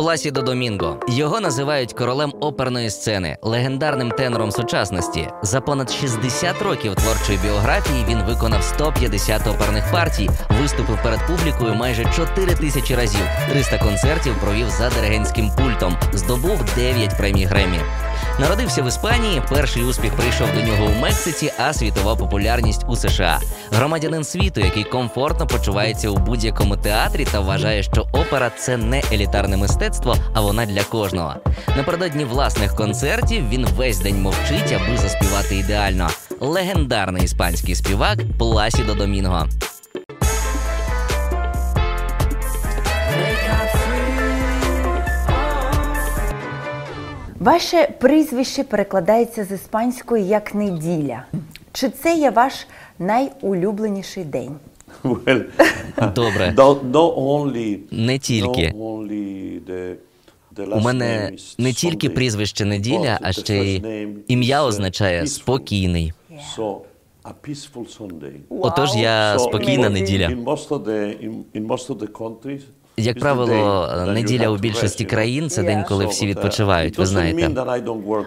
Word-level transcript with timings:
Пласідо 0.00 0.42
Домінго. 0.42 1.00
Його 1.08 1.40
називають 1.40 1.92
королем 1.92 2.32
оперної 2.40 2.90
сцени, 2.90 3.36
легендарним 3.42 4.10
тенором 4.10 4.50
сучасності. 4.52 5.28
За 5.42 5.60
понад 5.60 5.90
60 5.90 6.62
років 6.62 6.94
творчої 6.94 7.38
біографії 7.42 8.04
він 8.08 8.22
виконав 8.22 8.62
150 8.62 9.46
оперних 9.46 9.92
партій, 9.92 10.30
виступив 10.60 10.98
перед 11.02 11.26
публікою 11.26 11.74
майже 11.74 12.04
4 12.16 12.54
тисячі 12.54 12.94
разів, 12.94 13.20
300 13.52 13.78
концертів 13.78 14.34
провів 14.40 14.70
за 14.70 14.90
диригентським 14.90 15.50
пультом, 15.50 15.96
здобув 16.12 16.64
9 16.76 17.16
премій 17.16 17.44
Гремі. 17.44 17.78
Народився 18.38 18.82
в 18.82 18.88
Іспанії. 18.88 19.42
Перший 19.48 19.84
успіх 19.84 20.14
прийшов 20.14 20.48
до 20.54 20.62
нього 20.62 20.84
у 20.84 21.00
Мексиці, 21.00 21.52
а 21.58 21.72
світова 21.72 22.16
популярність 22.16 22.84
у 22.88 22.96
США. 22.96 23.40
Громадянин 23.72 24.24
світу, 24.24 24.60
який 24.60 24.84
комфортно 24.84 25.46
почувається 25.46 26.10
у 26.10 26.16
будь-якому 26.16 26.76
театрі 26.76 27.24
та 27.24 27.40
вважає, 27.40 27.82
що 27.82 28.06
опера 28.12 28.50
це 28.58 28.76
не 28.76 29.02
елітарне 29.12 29.56
мистецтво, 29.56 30.16
а 30.34 30.40
вона 30.40 30.66
для 30.66 30.82
кожного. 30.82 31.34
Напередодні 31.76 32.24
власних 32.24 32.74
концертів 32.74 33.48
він 33.48 33.66
весь 33.76 33.98
день 33.98 34.22
мовчить, 34.22 34.72
аби 34.72 34.96
заспівати 34.96 35.56
ідеально. 35.56 36.08
Легендарний 36.40 37.24
іспанський 37.24 37.74
співак 37.74 38.18
Пласідо 38.38 38.94
Домінго. 38.94 39.48
Ваше 47.40 47.94
прізвище 47.98 48.64
перекладається 48.64 49.44
з 49.44 49.52
іспанської 49.52 50.28
як 50.28 50.54
неділя. 50.54 51.24
Чи 51.72 51.88
це 51.88 52.16
є 52.16 52.30
ваш 52.30 52.66
найулюбленіший 52.98 54.24
день? 54.24 54.56
Well, 55.04 55.44
Добре. 56.14 56.54
not, 56.56 56.90
not 56.90 57.14
only, 57.14 57.78
Не 57.90 58.18
тільки. 58.18 58.66
not 58.66 58.74
only 58.74 59.60
the, 59.70 59.94
the 60.56 60.78
У 60.78 60.80
мене 60.80 61.32
не 61.58 61.72
тільки 61.72 62.10
прізвище 62.10 62.64
неділя, 62.64 63.18
а 63.22 63.32
ще 63.32 63.56
й 63.56 63.82
ім'я 64.28 64.62
uh, 64.62 64.66
означає 64.66 65.26
спокійний. 65.26 66.12
Отож, 68.48 68.96
я 68.96 69.38
спокійна 69.38 69.88
неділя. 69.88 70.28
Як 73.00 73.20
правило, 73.20 73.54
you 73.54 74.12
неділя 74.12 74.48
у 74.48 74.56
більшості 74.56 75.04
країн 75.04 75.50
це 75.50 75.62
день, 75.62 75.84
коли 75.88 76.06
всі 76.06 76.24
uh, 76.24 76.28
відпочивають. 76.28 76.98
Ви 76.98 77.06
знаєте. 77.06 77.50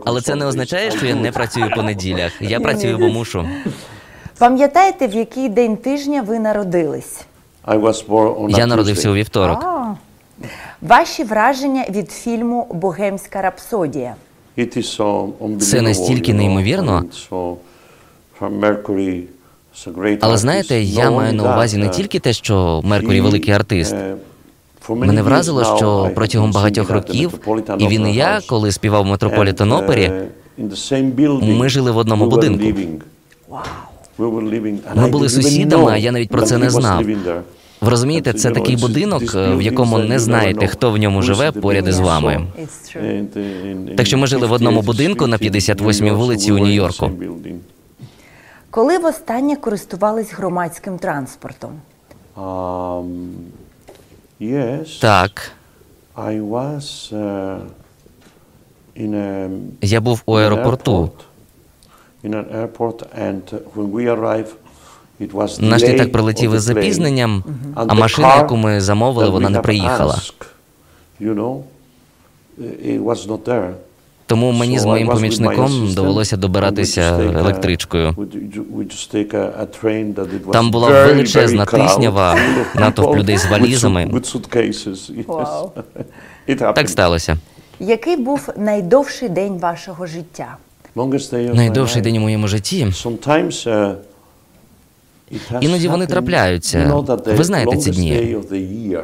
Але 0.05 0.21
це 0.21 0.35
не 0.35 0.45
означає, 0.45 0.91
що 0.91 1.05
я 1.05 1.15
не 1.15 1.31
працюю 1.31 1.71
по 1.75 1.83
неділях. 1.83 2.31
Я 2.41 2.59
працюю, 2.67 2.97
бо 2.97 3.07
мушу. 3.07 3.49
Пам'ятаєте, 4.37 5.07
в 5.07 5.13
який 5.15 5.49
день 5.49 5.77
тижня 5.77 6.21
ви 6.21 6.39
народились? 6.39 7.21
Я 8.49 8.65
народився 8.67 9.09
у 9.09 9.13
вівторок. 9.13 9.63
А. 9.63 9.95
Ваші 10.81 11.23
враження 11.23 11.85
від 11.89 12.11
фільму 12.11 12.67
Богемська 12.73 13.41
рапсодія. 13.41 14.15
Це 15.59 15.81
настільки 15.81 16.33
неймовірно. 16.33 17.05
great 19.87 20.17
Але 20.21 20.37
знаєте, 20.37 20.81
я 20.81 21.11
маю 21.11 21.33
на 21.33 21.43
увазі 21.43 21.77
не 21.77 21.85
uh, 21.85 21.89
тільки 21.89 22.19
те, 22.19 22.33
що 22.33 22.81
Меркурій 22.83 23.21
великий 23.21 23.53
артист. 23.53 23.95
Мене 24.89 25.21
вразило, 25.21 25.77
що 25.77 26.11
протягом 26.15 26.51
багатьох 26.51 26.89
років 26.89 27.39
і 27.77 27.87
він, 27.87 28.07
і 28.07 28.13
я, 28.13 28.41
коли 28.47 28.71
співав 28.71 29.03
в 29.03 29.07
Метрополітен 29.07 29.71
опері, 29.71 30.11
ми 31.41 31.69
жили 31.69 31.91
в 31.91 31.97
одному 31.97 32.27
будинку. 32.27 32.63
Ми 34.95 35.07
були 35.09 35.29
сусідами, 35.29 35.91
а 35.91 35.97
я 35.97 36.11
навіть 36.11 36.29
про 36.29 36.41
це 36.41 36.57
не 36.57 36.69
знав. 36.69 37.03
Ви 37.81 37.89
розумієте, 37.89 38.33
це 38.33 38.51
такий 38.51 38.75
будинок, 38.75 39.23
е, 39.35 39.55
в 39.55 39.61
якому 39.61 39.97
не 39.97 40.19
знаєте, 40.19 40.67
хто 40.67 40.91
в 40.91 40.97
ньому 40.97 41.21
живе 41.21 41.51
поряд 41.51 41.87
із 41.87 41.99
вами. 41.99 42.47
Uh, 42.95 43.95
Так 43.95 44.05
що 44.05 44.17
ми 44.17 44.27
жили 44.27 44.47
в 44.47 44.51
одному 44.51 44.81
будинку 44.81 45.27
на 45.27 45.37
58-й 45.37 46.11
вулиці 46.11 46.51
у 46.51 46.59
Нью-Йорку. 46.59 47.11
Коли 48.69 48.97
востаннє 48.97 49.55
користувались 49.55 50.33
громадським 50.33 50.97
транспортом? 50.97 51.71
Um, 54.43 54.49
yes. 54.49 54.99
Так, 54.99 55.51
I 56.15 56.39
was 56.39 57.11
uh, 57.11 57.61
in 58.95 59.13
a 59.13 59.49
я 59.81 60.01
був 60.01 60.21
у 60.25 60.35
аеропорту. 60.35 60.91
airport, 60.91 61.23
in 62.23 62.33
an 62.33 62.45
airport, 62.51 63.01
and 63.17 63.41
uh, 63.53 63.57
when 63.75 63.91
we 63.91 64.07
arrived, 64.07 64.55
it 65.19 65.31
was 65.33 65.61
Наш 65.61 65.83
літак 65.83 66.11
прилетів 66.11 66.53
із 66.53 66.63
запізненням, 66.63 67.43
а 67.75 67.93
машина, 67.93 68.35
яку 68.35 68.55
ми 68.57 68.81
замовили, 68.81 69.29
вона 69.29 69.49
не 69.49 69.59
приїхала. 69.61 70.19
Тому 74.25 74.51
мені 74.51 74.79
з 74.79 74.85
моїм 74.85 75.07
помічником 75.07 75.93
довелося 75.93 76.37
добиратися 76.37 77.19
електричкою. 77.19 78.15
Там 80.51 80.71
була 80.71 81.05
величезна 81.05 81.65
тиснява, 81.65 82.37
натовп 82.75 83.17
людей 83.17 83.37
з 83.37 83.45
валізами. 83.45 84.21
Так 86.57 86.89
сталося. 86.89 87.37
Який 87.79 88.17
був 88.17 88.49
найдовший 88.57 89.29
день 89.29 89.57
вашого 89.57 90.07
життя? 90.07 90.57
Найдовший 91.31 92.01
день 92.01 92.17
у 92.17 92.19
моєму 92.19 92.47
житті. 92.47 92.85
Uh, 92.85 93.95
Іноді 95.61 95.87
вони 95.87 96.07
трапляються. 96.07 97.03
Ви 97.25 97.43
знаєте 97.43 97.77
ці 97.77 97.91
дні. 97.91 98.11
day 98.11 98.39
of 98.39 98.51
the 98.51 98.89
year, 98.89 99.03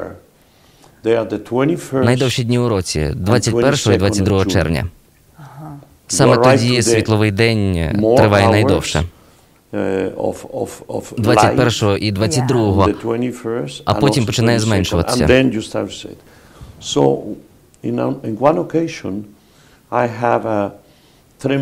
they 1.03 1.16
are 1.19 1.30
the 1.30 1.50
21st 1.50 2.03
Найдовші 2.03 2.44
дні 2.44 2.59
у 2.59 2.69
році 2.69 3.12
21 3.16 3.94
і 3.94 3.97
22 3.97 4.46
червня. 4.46 4.86
Саме 6.09 6.38
тоді 6.38 6.81
світловий 6.81 7.31
день 7.31 7.90
триває 8.18 8.50
найдовше. 8.50 9.03
uh, 9.74 10.16
of, 10.16 10.46
of, 10.52 10.81
of 10.88 11.14
21 11.18 11.97
і 12.02 12.12
light 12.12 12.14
22 12.14 12.59
on 12.59 12.88
the 12.88 13.02
21st, 13.02 13.81
а 13.86 13.94
потім 13.94 14.25
починає 14.25 14.58
22nd, 14.58 14.62
зменшуватися. 14.62 15.28
So, 16.81 17.36
in 17.84 17.96
one 18.40 18.58
occasion, 18.58 19.24
I 19.92 20.08
have 20.22 20.46
a 20.46 20.72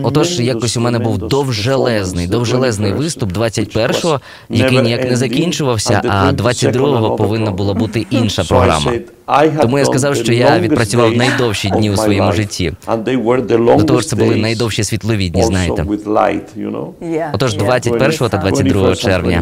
Отож, 0.03 0.39
якось 0.39 0.77
у 0.77 0.81
мене 0.81 0.99
був 0.99 1.17
довжелезний, 1.17 2.27
довжелезний 2.27 2.93
виступ 2.93 3.33
21-го, 3.33 4.21
який 4.49 4.81
ніяк 4.81 5.09
не 5.09 5.15
закінчувався, 5.15 6.01
а 6.07 6.31
22-го 6.31 7.15
повинна 7.15 7.51
була 7.51 7.73
бути 7.73 8.05
інша 8.09 8.43
програма. 8.43 8.91
Тому 9.61 9.79
я 9.79 9.85
сказав, 9.85 10.15
що 10.15 10.33
я 10.33 10.59
відпрацював 10.59 11.15
найдовші 11.17 11.69
дні 11.69 11.91
у 11.91 11.97
своєму 11.97 12.31
житті. 12.31 12.73
До 13.77 13.83
того 13.83 13.99
ж, 14.01 14.07
це 14.07 14.15
були 14.15 14.35
найдовші 14.35 14.83
світлові 14.83 15.29
дні, 15.29 15.43
знаєте. 15.43 15.85
Отож, 17.33 17.55
21 17.55 18.11
та 18.29 18.37
22 18.37 18.95
червня. 18.95 19.41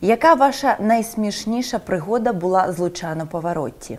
Яка 0.00 0.34
ваша 0.34 0.76
найсмішніша 0.80 1.78
пригода 1.78 2.34
з 2.76 2.78
Лучано 2.78 3.14
на 3.14 3.26
Поворотті? 3.26 3.98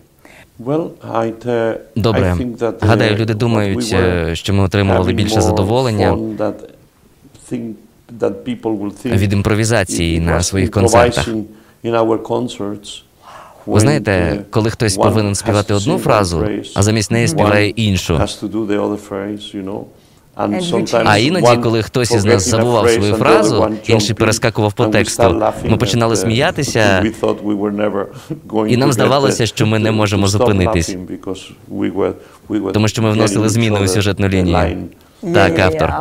Добре. 1.95 2.35
Гадаю, 2.81 3.15
люди 3.15 3.33
думають, 3.33 3.77
е, 3.93 4.35
що 4.35 4.53
ми 4.53 4.63
отримували 4.63 5.13
більше 5.13 5.35
задоволення 5.41 6.11
від 9.17 9.33
імпровізації 9.33 10.19
на 10.19 10.43
своїх 10.43 10.71
концертах. 10.71 11.27
Ви 13.65 13.79
знаєте, 13.79 14.39
коли 14.49 14.69
хтось 14.69 14.97
повинен 15.09 15.35
співати 15.35 15.73
одну 15.73 15.97
фразу, 15.97 16.37
а 16.75 16.83
замість 16.83 17.11
неї 17.11 17.27
співає 17.27 17.69
іншу. 17.69 18.17
А 21.05 21.17
іноді, 21.17 21.57
коли 21.63 21.83
хтось 21.83 22.11
із 22.11 22.25
нас 22.25 22.49
забував 22.49 22.89
свою 22.89 23.13
фразу, 23.13 23.69
інший 23.85 24.15
перескакував 24.15 24.73
по 24.73 24.85
тексту, 24.85 25.43
ми 25.65 25.77
починали 25.77 26.15
сміятися, 26.15 27.03
і 28.67 28.77
нам 28.77 28.93
здавалося, 28.93 29.45
що 29.45 29.65
ми 29.65 29.79
не 29.79 29.91
можемо 29.91 30.27
зупинитись, 30.27 30.95
тому 32.73 32.87
що 32.87 33.01
ми 33.01 33.11
вносили 33.11 33.49
зміни 33.49 33.79
у 33.79 33.87
сюжетну 33.87 34.27
лінію. 34.27 34.77
Так, 35.33 35.59
автор. 35.59 35.93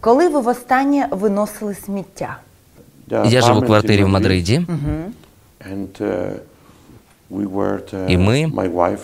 Коли 0.00 0.28
ви 0.28 0.40
востаннє 0.40 1.08
виносили 1.10 1.74
сміття? 1.74 2.36
Я 3.10 3.40
живу 3.42 3.58
у 3.60 3.62
квартирі 3.62 4.04
в 4.04 4.08
Мадриді. 4.08 4.66
І 8.08 8.16
ми, 8.18 8.52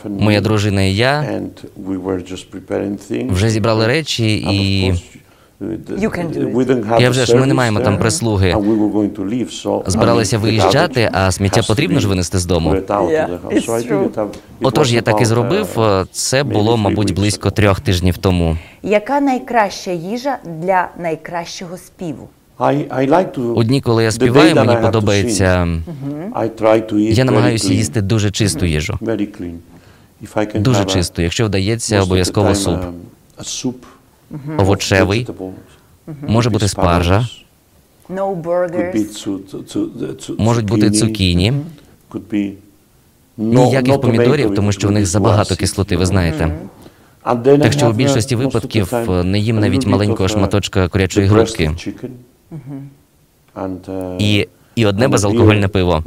моя 0.06 0.40
дружина 0.40 0.82
і 0.82 0.94
я, 0.94 1.40
вже 3.30 3.50
зібрали 3.50 3.86
речі 3.86 4.36
і. 4.36 4.92
Я 7.00 7.10
вже 7.10 7.26
ж 7.26 7.36
ми 7.36 7.46
не 7.46 7.54
маємо 7.54 7.80
там 7.80 7.98
прислуги. 7.98 8.56
Збиралися 9.86 10.38
виїжджати, 10.38 11.10
а 11.12 11.30
сміття 11.30 11.62
потрібно 11.68 12.00
ж 12.00 12.08
винести 12.08 12.38
з 12.38 12.46
дому. 12.46 12.76
Отож, 14.62 14.92
я 14.92 15.02
так 15.02 15.20
і 15.20 15.24
зробив. 15.24 15.78
Це 16.12 16.44
було, 16.44 16.76
мабуть, 16.76 17.14
близько 17.14 17.50
трьох 17.50 17.80
тижнів 17.80 18.16
тому. 18.18 18.56
Яка 18.82 19.20
найкраща 19.20 19.90
їжа 19.90 20.38
для 20.44 20.88
найкращого 20.98 21.76
співу? 21.76 22.28
I, 22.58 22.88
I 22.88 23.08
like 23.08 23.32
to, 23.34 23.78
У 23.78 23.80
коли 23.80 24.04
я 24.04 24.10
співаю, 24.10 24.54
мені 24.54 24.68
I 24.68 24.72
have 24.72 24.78
to 24.78 24.82
подобається. 24.82 25.44
sing, 25.44 25.80
I 26.32 26.48
try 26.60 26.92
to 26.92 26.94
eat 26.94 27.12
Я 27.12 27.24
намагаюся 27.24 27.72
їсти 27.72 28.02
дуже 28.02 28.30
чисту 28.30 28.66
їжу. 28.66 28.98
very 29.02 29.40
clean. 29.40 29.54
If 30.22 30.34
I 30.36 30.56
can 30.56 30.60
Дуже 30.62 30.84
чисту. 30.84 31.22
Якщо 31.22 31.46
вдається, 31.46 32.02
обов'язково 32.02 32.54
суп. 32.54 32.80
um, 32.80 32.92
of 33.42 34.60
Овочевий, 34.60 35.28
може 36.26 36.50
бути 36.50 36.68
спаржа, 36.68 37.28
можуть 40.38 40.64
бути 40.64 40.90
цукіні. 40.90 41.52
Ніяких 43.36 44.00
помідорів, 44.00 44.54
тому 44.54 44.72
що 44.72 44.88
в 44.88 44.90
них 44.90 45.06
забагато 45.06 45.56
кислоти, 45.56 45.96
ви 45.96 46.06
знаєте. 46.06 46.52
Так 47.44 47.72
що 47.72 47.86
у 47.86 47.90
uh, 47.90 47.94
більшості 47.94 48.36
the 48.36 48.38
випадків 48.38 48.94
е, 48.94 49.24
не 49.24 49.38
їм 49.38 49.60
навіть 49.60 49.86
маленького 49.86 50.28
uh, 50.28 50.32
шматочка 50.32 50.88
курячої 50.88 51.26
грудки. 51.26 51.70
Uh, 52.52 54.16
І, 54.18 54.48
і 54.74 54.86
одне 54.86 55.08
безалкогольне 55.08 55.68
пиво. 55.68 56.02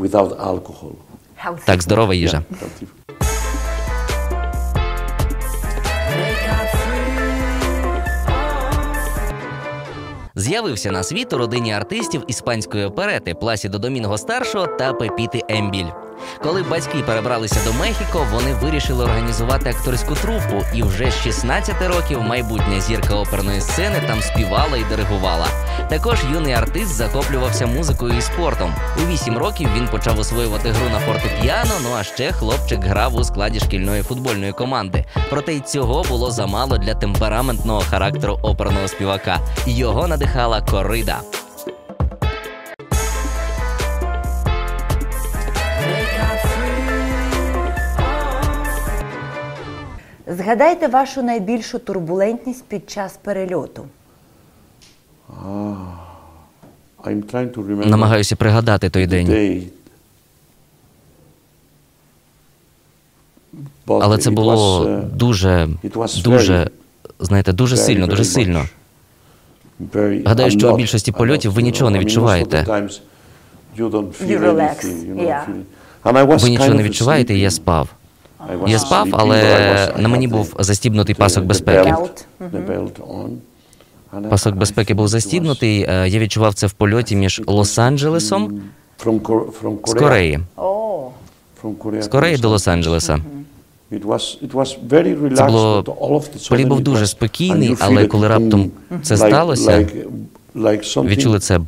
Так, 1.66 1.81
здорова 1.81 2.13
їжа. 2.13 2.44
З'явився 10.36 10.92
на 10.92 11.04
світ 11.04 11.34
у 11.34 11.38
родині 11.38 11.74
артистів 11.74 12.24
іспанської 12.28 12.86
оперети 12.86 13.33
Пласідо 13.33 13.80
Домінго 13.80 14.18
старшого 14.18 14.68
та 14.68 14.94
Пепіти 14.94 15.42
Ембіль. 15.50 16.06
Коли 16.44 16.64
батьки 16.64 16.98
перебралися 17.06 17.60
до 17.66 17.74
Мехіко, 17.74 18.28
вони 18.31 18.54
вирішили 18.54 19.04
організувати 19.04 19.69
акторську 19.69 20.16
трупу, 20.16 20.66
і 20.74 20.84
вже 20.84 21.12
з 21.12 21.24
16 21.24 21.75
років 21.88 22.22
майбутня 22.22 22.81
зірка 22.81 23.16
оперної 23.16 23.62
сцени 23.62 24.04
там 24.08 24.22
співала 24.22 24.78
і 24.78 24.84
диригувала. 24.84 25.48
Також 25.90 26.19
юний 26.34 26.54
артист 26.54 26.96
захоплювався 26.96 27.68
музикою 27.68 28.18
і 28.18 28.22
спортом. 28.22 28.74
У 29.04 29.12
8 29.14 29.38
років 29.38 29.69
він 29.75 29.88
почав 29.88 30.19
освоювати 30.19 30.69
гру 30.69 30.90
на 30.90 31.00
фортепіано. 31.00 31.72
Ну 31.84 31.90
а 32.00 32.04
ще 32.04 32.31
хлопчик 32.31 32.84
грав 32.84 33.16
у 33.16 33.24
складі 33.24 33.60
шкільної 33.60 34.04
футбольної 34.04 34.52
команди. 34.52 35.06
Проте 35.30 35.54
й 35.54 35.60
цього 35.60 36.04
було 36.10 36.31
замало 36.31 36.78
для 36.78 36.94
темпераментного 36.94 37.81
характеру 37.81 38.40
оперного 38.42 38.88
співака. 38.88 39.40
Його 39.66 40.08
надихала 40.08 40.62
корида. 40.62 41.22
Згадайте 50.28 50.88
вашу 50.88 51.24
найбільшу 51.24 51.80
турбулентність 51.80 52.64
під 52.66 52.90
час 52.90 53.20
перельоту. 53.24 53.86
Remember 57.04 57.88
Намагаюся 57.88 58.36
пригадати 58.36 58.90
той 58.90 59.08
день. 59.08 59.64
Але 63.88 64.18
це 64.18 64.30
було 64.30 64.86
uh, 64.86 65.04
дуже, 65.04 65.70
дуже, 66.24 66.70
знаєте, 67.20 67.54
дуже 67.54 67.78
сильно, 67.78 68.08
дуже 68.08 68.26
сильно. 68.26 68.66
Гадаю, 70.26 70.52
що 70.52 70.74
у 70.74 70.78
більшості 70.78 71.12
польотів 71.12 71.52
ви 71.52 71.62
нічого 71.62 71.90
не 71.90 72.00
відчуваєте. 72.00 72.88
Ви 76.28 76.50
нічого 76.50 76.74
не 76.74 76.84
відчуваєте, 76.84 77.36
і 77.36 77.40
я 77.40 77.52
спав. 77.52 77.90
Я 78.68 78.80
спав, 78.80 79.07
але 79.12 79.42
на 79.98 80.07
мені 80.10 80.28
був 80.28 80.56
застібнутий 80.60 81.16
пасок 81.16 81.44
безпеки. 81.44 81.94
Пасок 84.30 84.56
безпеки 84.56 84.94
був 84.94 85.07
застібнутий. 85.07 85.86
Е, 85.89 86.07
Я 86.10 86.19
відчував 86.19 86.54
це 86.54 86.68
в 86.68 86.72
польоті 86.74 87.16
між 87.16 87.42
Лос-Анджелесом 87.48 88.50
з 89.86 89.94
Кореї. 89.94 90.39
О, 90.57 91.10
З 92.01 92.07
Кореї 92.07 92.38
до 92.38 92.50
Лос-Анджелеса. 92.54 93.19
Це 95.36 95.44
було 95.45 95.83
політ 96.50 96.68
був 96.68 96.80
дуже 96.81 97.07
спокійний, 97.07 97.75
але 97.80 98.06
коли 98.07 98.28
раптом 98.28 98.72
це 99.04 99.18
сталося, 99.18 99.88
відчули 101.10 101.40
це. 101.40 101.60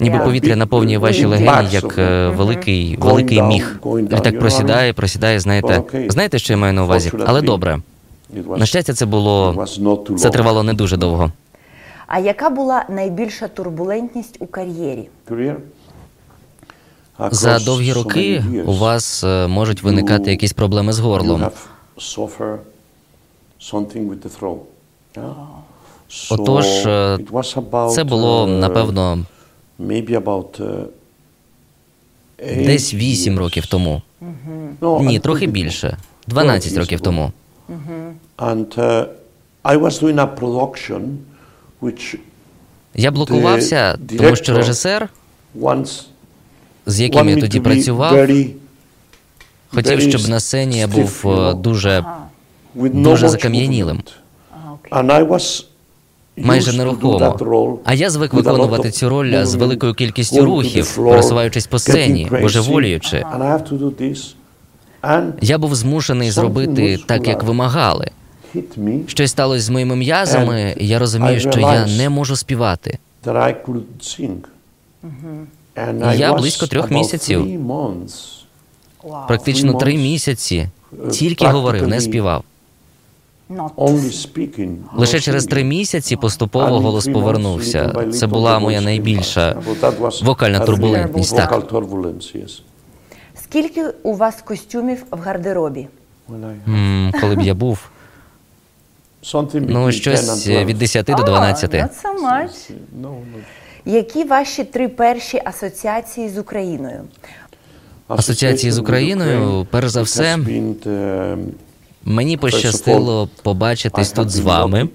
Ніби 0.00 0.18
повітря 0.18 0.56
наповнює 0.56 0.98
ваші 0.98 1.24
легені, 1.24 1.68
як 1.70 1.98
е, 1.98 2.28
великий, 2.28 2.96
великий 2.96 3.42
міг. 3.42 3.78
going 3.82 3.92
down, 3.92 3.98
Він 3.98 4.06
you 4.08 4.12
know 4.12 4.20
так 4.20 4.38
просідає, 4.38 4.92
просідає, 4.92 5.40
знаєте. 5.40 5.82
Знаєте, 6.08 6.38
що 6.38 6.52
я 6.52 6.56
маю 6.56 6.72
на 6.72 6.84
увазі? 6.84 7.12
Але 7.26 7.42
добре. 7.42 7.78
На 8.56 8.66
щастя, 8.66 8.94
це 8.94 9.06
було 9.06 9.66
це 10.18 10.30
тривало 10.30 10.62
не 10.62 10.74
дуже 10.74 10.96
довго. 10.96 11.32
а 12.06 12.18
яка 12.18 12.50
була 12.50 12.84
найбільша 12.88 13.48
турбулентність 13.48 14.36
у 14.38 14.46
кар'єрі? 14.46 15.08
За 17.30 17.58
довгі 17.58 17.92
роки 17.92 18.44
у 18.66 18.72
вас 18.72 19.24
е, 19.24 19.46
можуть 19.46 19.82
виникати 19.82 20.30
якісь 20.30 20.52
проблеми 20.52 20.92
з 20.92 20.98
горлом. 20.98 21.50
Отож, 26.30 26.66
е, 26.86 27.18
це 27.94 28.04
було 28.04 28.46
напевно 28.46 29.18
maybe 29.80 30.10
about, 30.10 30.60
uh, 30.60 30.86
eight 32.38 32.66
десь 32.66 32.94
8 32.94 33.34
years. 33.34 33.38
років 33.38 33.66
тому. 33.66 34.02
No, 34.80 35.02
Ні, 35.02 35.18
трохи 35.18 35.46
більше. 35.46 35.96
12 36.26 36.72
years 36.72 36.78
років 36.78 37.00
тому. 37.00 37.32
And 38.38 38.74
uh, 38.78 39.06
I 39.64 39.76
was 39.76 40.00
doing 40.02 40.18
a 40.18 40.26
production 40.40 41.16
which 41.82 42.18
Я 42.94 43.10
блокувався, 43.10 43.98
тому 44.18 44.36
що 44.36 44.56
режисер, 44.56 45.08
з 46.86 47.00
яким 47.00 47.28
я 47.28 47.36
тоді 47.36 47.60
працював, 47.60 48.28
хотів, 49.68 50.00
щоб 50.00 50.28
на 50.28 50.40
сцені 50.40 50.78
я 50.78 50.88
був 50.88 51.22
е, 51.26 51.54
дуже 51.54 52.04
дуже 52.74 53.28
закам'янілим. 53.28 53.96
movement. 53.96 54.12
А, 54.50 54.72
окей. 54.72 54.92
And 54.92 55.10
I 55.10 55.28
was 55.28 55.64
майже 56.36 56.72
нерухомо. 56.72 57.80
А 57.84 57.94
я 57.94 58.10
звик 58.10 58.34
виконувати 58.34 58.90
цю 58.90 59.08
роль 59.08 59.44
з 59.44 59.54
великою 59.54 59.94
кількістю 59.94 60.44
рухів, 60.44 60.96
пересуваючись 60.96 61.66
по 61.66 61.78
сцені, 61.78 62.28
божеволіючи. 62.42 63.24
Я 65.40 65.58
був 65.58 65.74
змушений 65.74 66.30
зробити 66.30 66.98
так, 67.06 67.28
як 67.28 67.42
вимагали. 67.42 68.10
Щось 69.06 69.30
сталося 69.30 69.64
з 69.64 69.70
моїми 69.70 69.96
м'язами, 69.96 70.74
і 70.78 70.88
я 70.88 70.98
розумію, 70.98 71.40
що 71.40 71.60
я 71.60 71.86
не 71.86 72.08
можу 72.08 72.36
співати. 72.36 72.98
I 73.24 73.54
Я 76.16 76.34
близько 76.34 76.66
трьох 76.66 76.90
місяців. 76.90 77.46
Практично 79.28 79.74
три 79.74 79.96
місяці 79.96 80.68
uh, 80.92 81.10
тільки 81.10 81.46
говорив, 81.46 81.88
не 81.88 82.00
співав. 82.00 82.44
Not. 82.44 82.44
only 82.44 82.44
speaking. 82.44 82.44
no 82.44 83.35
Лише 84.96 85.20
через 85.20 85.44
три 85.46 85.64
місяці 85.64 86.16
поступово 86.16 86.80
голос 86.80 87.06
повернувся. 87.08 87.92
Це 88.12 88.26
була 88.26 88.58
моя 88.58 88.80
найбільша 88.80 89.56
was 90.00 90.24
вокальна 90.24 90.60
турбулентність. 90.60 91.36
Так. 91.36 91.64
Скільки 93.42 93.84
у 94.02 94.14
вас 94.14 94.42
костюмів 94.42 95.04
в 95.10 95.20
гардеробі? 95.20 95.86
М, 96.68 97.12
Коли 97.20 97.36
б 97.36 97.40
я 97.40 97.54
був, 97.54 97.78
ну 99.54 99.92
щось 99.92 100.20
and 100.20 100.24
12. 100.24 100.64
від 100.66 100.78
10 100.78 101.06
до 101.06 101.12
Oh, 101.12 101.24
12. 101.26 101.74
not 101.74 101.88
so 101.88 102.20
much. 102.22 102.70
No, 103.02 103.08
no. 103.10 103.14
Які 103.84 104.24
ваші 104.24 104.64
три 104.64 104.88
перші 104.88 105.42
асоціації 105.44 106.28
з 106.28 106.38
Україною? 106.38 107.00
Асоціації 108.08 108.72
з 108.72 108.78
Україною, 108.78 109.66
перш 109.70 109.88
за 109.88 110.02
все, 110.02 110.38
Мені 112.08 112.36
пощастило 112.36 113.28
побачитись 113.42 114.12
тут 114.12 114.30
з 114.30 114.40
вами. 114.40 114.88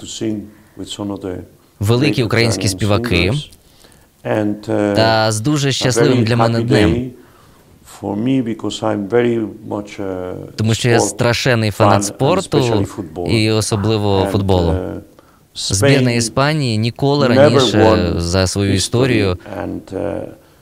Великі 1.80 2.24
українські 2.24 2.68
співаки. 2.68 3.34
Та 4.96 5.32
з 5.32 5.40
дуже 5.42 5.72
щасливим 5.72 6.24
для 6.24 6.36
мене 6.36 6.62
днем. 6.62 7.12
Тому 10.56 10.74
що 10.74 10.90
я 10.90 11.00
страшенний 11.00 11.72
фанат 11.72 12.06
спорту 12.06 12.86
і 13.30 13.52
особливо 13.52 14.28
футболу. 14.32 14.76
Збірна 15.56 16.12
Іспанії 16.12 16.78
ніколи 16.78 17.28
раніше 17.28 18.14
за 18.18 18.48
свою 18.48 18.74
історію 18.74 19.38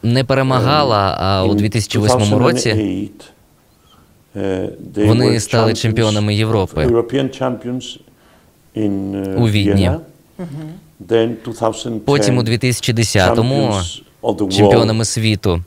не 0.03 0.23
перемагала, 0.23 1.17
а 1.19 1.43
у 1.43 1.53
2008 1.53 2.33
році 2.37 3.09
вони 4.96 5.39
стали 5.39 5.74
чемпіонами 5.74 6.36
Європи 6.36 6.86
у 9.38 9.50
Відні. 9.50 9.91
Потім 12.00 12.38
у 12.38 12.41
2010-му 12.41 13.72
чемпіонами 14.51 15.05
світу 15.05 15.62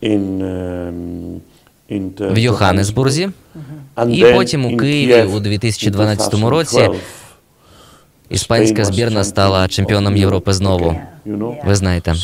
в 2.20 2.38
Йоханнесбурзі. 2.38 3.28
І 4.10 4.24
потім 4.34 4.66
у 4.66 4.76
Києві 4.76 5.22
у 5.36 5.40
2012 5.40 6.34
році 6.34 6.88
іспанська 8.30 8.84
збірна 8.84 9.24
стала 9.24 9.68
чемпіоном 9.68 10.16
Європи 10.16 10.52
знову. 10.52 10.96
Ви 11.64 11.74
знаєте. 11.74 12.14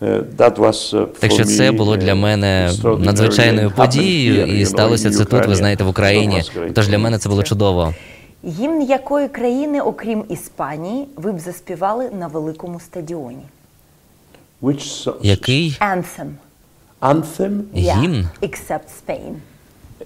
Uh, 0.00 0.56
was, 0.56 0.94
uh, 0.94 1.06
Так 1.06 1.32
що 1.32 1.44
це 1.44 1.72
було 1.72 1.96
для 1.96 2.12
uh, 2.12 2.16
мене 2.16 2.72
надзвичайною 2.98 3.70
подією, 3.70 4.46
і 4.46 4.66
сталося 4.66 5.10
це 5.10 5.24
тут, 5.24 5.46
ви 5.46 5.54
знаєте, 5.54 5.84
в 5.84 5.88
Україні. 5.88 6.42
Тож 6.74 6.88
для 6.88 6.98
мене 6.98 7.18
це 7.18 7.28
було 7.28 7.42
чудово. 7.42 7.94
Гімн 8.44 8.82
якої 8.82 9.28
країни, 9.28 9.80
окрім 9.80 10.24
Іспанії, 10.28 11.06
ви 11.16 11.32
б 11.32 11.38
заспівали 11.38 12.10
на 12.18 12.26
великому 12.26 12.80
стадіоні? 12.80 13.42
Which 14.62 15.14
Який 15.22 15.78
Anthem. 15.80 16.30
anthem, 17.00 17.60
гімн, 17.74 18.28
Except 18.42 18.88
Spain. 19.06 19.34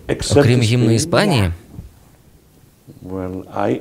except 0.08 0.40
окрім 0.40 0.61
гімну 0.61 0.90
Іспанії? 0.90 1.52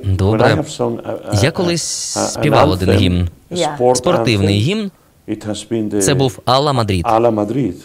Добре. 0.04 0.54
uh, 0.54 0.78
uh, 0.78 1.44
Я 1.44 1.50
колись 1.50 2.16
uh, 2.16 2.26
співав 2.26 2.70
один 2.70 2.90
гімн. 2.90 3.28
Yeah. 3.50 3.94
Спортивний 3.94 4.58
гімн 4.58 4.90
It 5.28 5.46
has 5.46 5.68
been 5.70 5.88
the 5.90 6.00
це 6.00 6.14
був 6.14 6.38
Алла 6.44 6.72
Мадрид. 6.72 7.76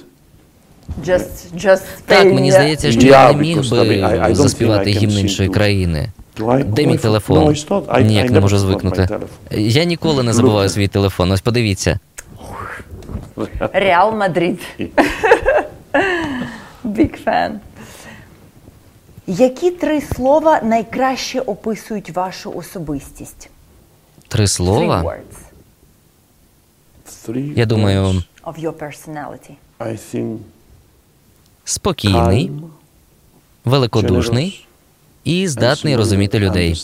Just, 1.06 1.56
just 1.56 1.82
Так, 2.06 2.25
мені 2.34 2.51
здається, 2.51 2.91
що 2.91 3.01
Yeah, 3.01 3.06
я 3.06 3.34
не 3.34 3.41
міг 3.41 3.58
because, 3.58 3.70
I 3.70 3.88
mean, 3.89 4.03
I- 4.06 4.22
I 4.24 4.27
би 4.27 4.36
заспівати 4.36 4.89
гімн 4.91 5.17
іншої 5.17 5.50
країни. 5.50 6.10
Де 6.65 6.86
мій 6.86 6.98
телефон? 6.98 7.38
No, 7.38 8.03
Ніяк 8.03 8.32
не 8.32 8.39
можу 8.39 8.58
звикнути. 8.58 9.08
Я 9.51 9.84
ніколи 9.84 10.24
не 10.24 10.34
забуваю 10.34 10.70
свій 10.70 10.88
телефон. 10.88 11.32
Ось 11.32 11.41
подивіться. 11.41 12.00
Реал 13.74 14.15
Мадрид. 14.15 14.60
Big 16.86 17.17
fan. 17.25 17.51
Які 19.27 19.72
три 19.72 20.01
слова 20.01 20.62
найкраще 20.63 21.39
описують 21.39 22.10
вашу 22.10 22.51
особистість? 22.51 23.50
Три 24.27 24.44
Three 24.44 24.48
слова. 24.48 25.01
words 25.03 25.08
Three 25.08 25.47
Я 27.55 27.65
думаю, 27.65 28.24
спокійний, 31.63 32.51
великодушний 33.65 34.65
і 35.24 35.48
здатний 35.48 35.96
розуміти 35.96 36.39
людей. 36.39 36.75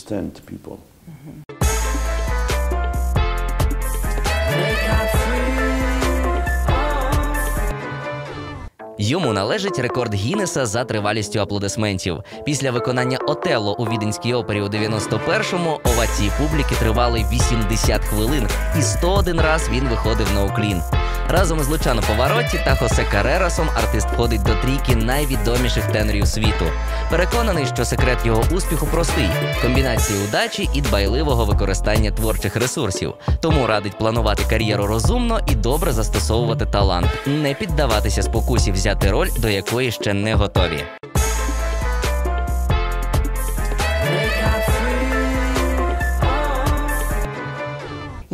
Йому 9.06 9.32
належить 9.32 9.78
рекорд 9.78 10.14
Гіннеса 10.14 10.66
за 10.66 10.84
тривалістю 10.84 11.40
аплодисментів. 11.40 12.22
Після 12.44 12.70
виконання 12.70 13.18
Отелло 13.18 13.76
у 13.78 13.84
Віденській 13.84 14.34
опері 14.34 14.62
у 14.62 14.66
91-му 14.66 15.80
овації 15.84 16.30
публіки 16.38 16.74
тривали 16.74 17.24
80 17.32 18.04
хвилин, 18.04 18.48
і 18.78 18.82
101 18.82 19.40
раз 19.40 19.68
він 19.72 19.88
виходив 19.88 20.26
на 20.34 20.44
уклін. 20.44 20.82
Разом 21.28 21.60
із 21.60 21.68
Лучано 21.68 22.02
Повороті 22.02 22.60
та 22.64 22.74
Хосе 22.74 23.04
Карерасом 23.12 23.68
артист 23.76 24.06
входить 24.12 24.42
до 24.42 24.54
трійки 24.54 24.96
найвідоміших 24.96 25.86
тенорів 25.86 26.28
світу. 26.28 26.64
Переконаний, 27.10 27.66
що 27.66 27.84
секрет 27.84 28.18
його 28.24 28.44
успіху 28.52 28.86
простий: 28.86 29.28
комбінація 29.62 30.18
удачі 30.28 30.68
і 30.74 30.80
дбайливого 30.80 31.44
використання 31.44 32.10
творчих 32.10 32.56
ресурсів. 32.56 33.14
Тому 33.40 33.66
радить 33.66 33.98
планувати 33.98 34.42
кар'єру 34.50 34.86
розумно 34.86 35.40
і 35.46 35.54
добре 35.54 35.92
застосовувати 35.92 36.66
талант, 36.66 37.06
не 37.26 37.54
піддаватися 37.54 38.22
спокусі 38.22 38.72
взяти 38.72 39.10
роль, 39.10 39.28
до 39.38 39.48
якої 39.48 39.90
ще 39.90 40.14
не 40.14 40.34
готові. 40.34 40.84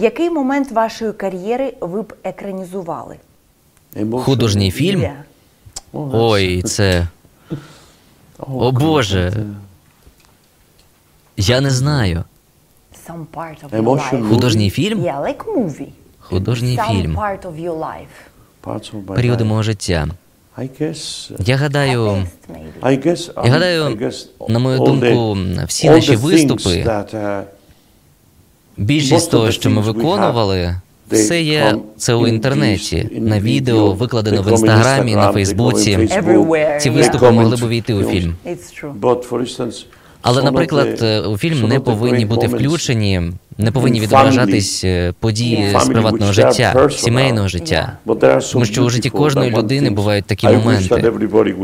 Який 0.01 0.31
момент 0.31 0.71
вашої 0.71 1.13
кар'єри 1.13 1.75
ви 1.81 2.03
б 2.03 2.15
екранізували? 2.25 3.17
Художній 4.13 4.71
фільм. 4.71 5.07
Oh, 5.93 6.11
Ой, 6.13 6.63
це 6.63 7.07
oh, 7.51 7.57
о 8.39 8.73
Боже. 8.73 9.33
Я 11.37 11.61
не 11.61 11.71
знаю. 11.71 12.25
Some 13.09 13.25
part 13.35 13.65
of 13.65 13.71
your 13.71 13.83
Emotion 13.83 14.23
life. 14.23 14.29
Художній 14.29 14.71
фільм? 14.71 15.01
Yeah, 15.01 15.23
like 15.23 15.45
movie. 15.57 15.89
Художній 16.19 16.79
Some 16.79 17.03
фільм. 17.03 17.17
part 17.17 17.43
of 17.43 17.61
your 17.61 17.79
life. 17.79 18.15
Parts 18.65 18.93
of 18.93 19.05
my 19.07 19.15
Періоди 19.15 19.45
мого 19.45 19.63
життя. 19.63 20.09
Uh, 20.59 21.41
Я 21.41 21.57
гадаю. 21.57 22.27
Я 22.83 22.91
um, 22.91 23.51
гадаю, 23.51 24.13
на 24.49 24.59
мою 24.59 24.79
думку, 24.79 25.39
всі 25.67 25.91
наші 25.91 26.17
виступи, 26.17 26.71
uh, 26.71 27.45
більшість 28.81 29.31
того, 29.31 29.51
що 29.51 29.71
ми 29.71 29.81
виконували, 29.83 30.75
все 31.11 31.43
є 31.43 31.77
це 31.97 32.15
у 32.15 32.27
інтернеті, 32.27 33.09
на 33.13 33.41
відео, 33.41 33.93
викладено 33.93 34.43
в 34.43 34.51
інстаграмі, 34.51 35.17
на 35.17 35.33
Фейсбуці. 35.33 36.09
Ці 36.81 36.91
виступи 36.91 37.31
могли 37.31 37.57
б 37.57 37.63
увійти 37.63 37.95
у 37.95 38.03
фільм. 38.05 38.35
Але, 40.23 40.43
наприклад, 40.43 40.99
е, 41.03 41.21
у 41.21 41.39
фільм 41.39 41.69
не 41.69 41.81
повинні 41.81 42.27
бути 42.27 42.47
включені, 42.47 43.23
не 43.59 43.73
повинні 43.73 44.01
відображатись 44.01 44.85
е, 44.85 45.15
події 45.21 45.77
з 45.81 45.85
приватного 45.85 46.33
життя, 46.33 46.89
сімейного 46.91 47.49
життя. 47.49 47.93
Тому 48.53 48.65
що 48.65 48.85
у 48.85 48.91
житті 48.91 49.11
кожної 49.11 49.51
людини 49.51 49.91
бувають 49.91 50.25
такі 50.25 50.49
моменти, 50.49 51.13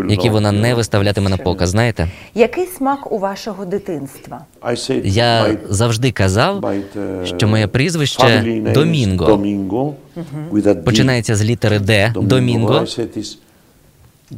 які 0.08 0.30
вона 0.30 0.52
не 0.52 0.74
виставлятиме 0.74 1.30
на 1.30 1.36
показ. 1.36 1.70
Знаєте, 1.70 2.08
Який 2.34 2.66
смак 2.66 3.12
у 3.12 3.18
вашого 3.18 3.64
дитинства? 3.64 4.40
Я 5.04 5.56
завжди 5.68 6.12
казав, 6.12 6.60
uh, 6.60 7.36
що 7.36 7.48
моє 7.48 7.66
прізвище 7.66 8.44
Домінго. 8.74 9.94
Починається 10.84 11.36
з 11.36 11.44
літери 11.44 11.78
Д, 11.78 12.12
Домінго, 12.16 12.84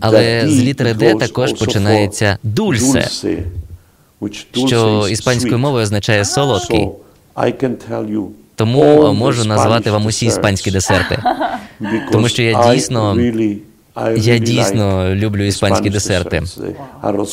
але 0.00 0.48
з 0.48 0.62
літери 0.62 0.94
Д 0.94 1.14
також 1.14 1.52
починається 1.52 2.38
дульсе, 2.42 3.08
що 4.66 5.08
іспанською 5.10 5.58
мовою 5.58 5.82
означає 5.82 6.24
солодкий. 6.24 6.88
Тому 8.54 9.12
можу 9.12 9.44
назвати 9.44 9.90
вам 9.90 10.06
усі 10.06 10.26
іспанські 10.26 10.70
десерти. 10.70 11.22
Тому 12.12 12.28
що 12.28 12.42
я 12.42 12.52
дійсно- 12.74 13.14
Я 14.16 14.38
дійсно 14.38 15.14
люблю 15.14 15.44
іспанські 15.44 15.90
десерти. 15.90 16.42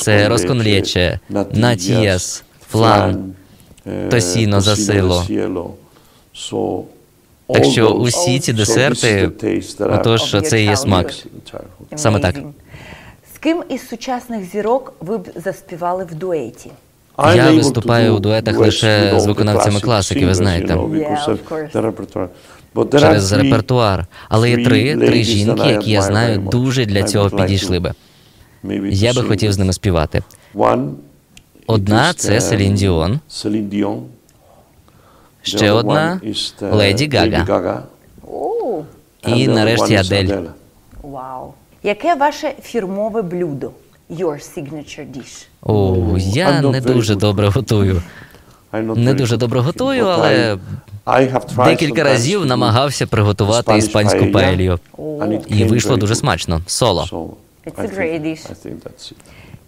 Це 0.04 0.12
con 0.26 0.30
розкон 0.30 0.58
leche, 0.62 0.74
лече, 0.76 1.20
natillas, 1.30 1.58
натієс, 1.60 2.44
флан, 2.72 3.34
е, 3.88 4.08
тосіно, 4.10 4.62
засило. 4.62 5.24
Так 7.54 7.66
що 7.66 7.90
усі 7.90 8.40
ці 8.40 8.54
десерти, 8.54 9.30
отож, 10.00 10.36
це 10.44 10.62
і 10.62 10.66
є 10.66 10.78
смак. 10.78 11.14
Саме 11.96 12.20
так. 12.20 12.36
Ким 13.46 13.64
із 13.70 13.88
сучасних 13.88 14.46
зірок 14.52 14.94
ви 15.00 15.18
б 15.18 15.30
заспівали 15.36 16.06
в 16.06 16.16
дуеті? 16.16 16.72
Я 17.36 17.52
виступаю 17.52 18.16
у 18.16 18.20
дуетах 18.20 18.58
лише 18.58 19.20
з 19.20 19.26
виконавцями 19.26 19.80
класики, 19.80 20.26
ви 20.26 20.34
знаєте. 20.34 20.78
через 22.92 23.32
репертуар. 23.32 24.06
Але 24.30 24.50
є 24.50 24.66
три, 24.66 24.96
три 24.96 25.24
жінки, 25.24 25.68
які 25.68 25.92
я 25.92 26.02
знаю, 26.02 26.40
дуже 26.40 26.86
для 26.86 27.04
цього 27.04 27.30
підійшли 27.30 27.80
би. 27.80 27.94
Я 28.90 29.14
би 29.14 29.24
хотів 29.24 29.54
з 29.54 29.58
ними 29.58 29.74
співати. 29.74 30.24
Одна 31.68 32.14
це 32.14 32.42
Селін 32.42 32.74
Діон, 32.74 33.20
ще 35.42 35.72
одна 35.72 36.22
Леді 36.62 37.10
Гага. 37.48 37.84
І 39.28 39.48
нарешті 39.48 39.96
Адель. 39.96 40.38
Вау. 41.04 41.54
Яке 41.86 42.16
ваше 42.16 42.54
фірмове 42.62 43.22
блюдо? 43.22 43.72
Your 44.10 44.58
signature 44.58 45.06
dish. 45.18 45.46
О, 45.62 46.16
я 46.18 46.62
не 46.62 46.82
дуже 46.82 47.16
добре 47.16 47.48
готую. 47.48 48.02
Не 48.96 49.14
дуже 49.14 49.38
добре 49.38 49.60
готую, 49.60 50.06
але 50.06 50.58
Декілька 51.66 52.04
разів 52.04 52.46
намагався 52.46 53.08
приготувати 53.08 53.78
іспанську 53.78 54.32
паелью. 54.32 54.80
І 55.48 55.64
вийшло 55.64 55.98
дуже 55.98 56.16
смачно. 56.16 56.62
Соло. 56.68 57.36
It's 57.66 57.80
a 57.80 58.00
great 58.00 58.22
dish. 58.22 59.14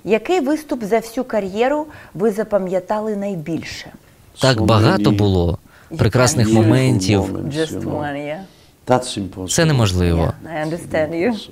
Який 0.04 0.40
виступ 0.40 0.84
за 0.84 1.00
всю 1.00 1.24
кар'єру 1.24 1.86
ви 2.14 2.32
запам'ятали 2.32 3.16
найбільше? 3.16 3.92
Так 4.40 4.62
багато 4.62 5.12
було 5.12 5.58
прекрасних 5.98 6.54
моментів. 6.54 7.22
Just 7.22 7.82
one, 7.82 8.38
yeah? 8.88 9.48
Це 9.48 9.66
неможливо. 9.66 10.34
I 10.56 10.70
understand 10.70 11.12
you. 11.14 11.50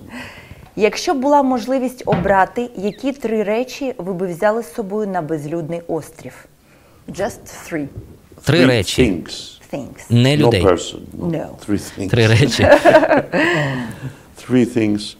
Якщо 0.75 1.13
б 1.13 1.17
була 1.17 1.44
можливість 1.44 2.03
обрати, 2.05 2.70
які 2.77 3.12
три 3.12 3.44
речі 3.44 3.94
ви 3.98 4.13
би 4.13 4.27
взяли 4.27 4.63
з 4.63 4.74
собою 4.74 5.08
на 5.08 5.22
безлюдний 5.22 5.82
острів? 5.88 6.34
Just 7.10 7.39
three 7.72 7.88
Три 8.44 8.60
Three 8.60 8.67
речі. 8.67 9.01
things. 9.03 9.60
things. 9.74 10.00
Не 10.10 10.38
No 10.38 10.48
людей. 10.48 10.63
person. 10.63 10.98
No. 11.20 11.25
No. 11.32 11.46
Three 11.70 12.00
things. 12.00 12.10
Три 12.10 12.27
речі. 12.27 12.63
Three 14.50 14.77
things. 14.77 15.15